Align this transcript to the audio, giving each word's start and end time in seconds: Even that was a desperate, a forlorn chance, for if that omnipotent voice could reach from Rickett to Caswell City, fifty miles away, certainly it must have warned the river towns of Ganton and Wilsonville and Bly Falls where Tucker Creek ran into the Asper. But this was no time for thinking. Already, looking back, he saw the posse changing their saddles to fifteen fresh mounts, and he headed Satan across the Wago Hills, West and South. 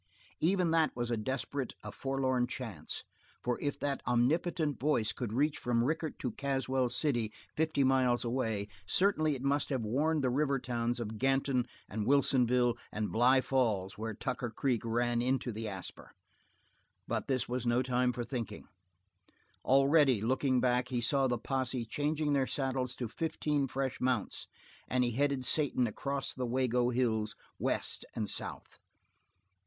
Even 0.39 0.71
that 0.71 0.89
was 0.95 1.11
a 1.11 1.15
desperate, 1.15 1.75
a 1.83 1.91
forlorn 1.91 2.47
chance, 2.47 3.03
for 3.43 3.59
if 3.61 3.77
that 3.77 4.01
omnipotent 4.07 4.79
voice 4.79 5.13
could 5.13 5.31
reach 5.31 5.59
from 5.59 5.83
Rickett 5.83 6.17
to 6.17 6.31
Caswell 6.31 6.89
City, 6.89 7.31
fifty 7.55 7.83
miles 7.83 8.25
away, 8.25 8.67
certainly 8.87 9.35
it 9.35 9.43
must 9.43 9.69
have 9.69 9.83
warned 9.83 10.23
the 10.23 10.31
river 10.31 10.57
towns 10.57 10.99
of 10.99 11.19
Ganton 11.19 11.67
and 11.87 12.07
Wilsonville 12.07 12.79
and 12.91 13.11
Bly 13.11 13.41
Falls 13.41 13.95
where 13.95 14.15
Tucker 14.15 14.49
Creek 14.49 14.81
ran 14.83 15.21
into 15.21 15.51
the 15.51 15.67
Asper. 15.67 16.13
But 17.07 17.27
this 17.27 17.47
was 17.47 17.67
no 17.67 17.83
time 17.83 18.11
for 18.11 18.23
thinking. 18.23 18.67
Already, 19.63 20.19
looking 20.19 20.59
back, 20.59 20.87
he 20.87 20.99
saw 20.99 21.27
the 21.27 21.37
posse 21.37 21.85
changing 21.85 22.33
their 22.33 22.47
saddles 22.47 22.95
to 22.95 23.07
fifteen 23.07 23.67
fresh 23.67 24.01
mounts, 24.01 24.47
and 24.87 25.03
he 25.03 25.11
headed 25.11 25.45
Satan 25.45 25.85
across 25.85 26.33
the 26.33 26.47
Wago 26.47 26.89
Hills, 26.89 27.35
West 27.59 28.03
and 28.15 28.27
South. 28.27 28.79